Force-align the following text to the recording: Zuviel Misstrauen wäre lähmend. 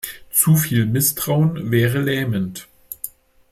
Zuviel 0.31 0.87
Misstrauen 0.87 1.69
wäre 1.69 1.99
lähmend. 2.01 2.67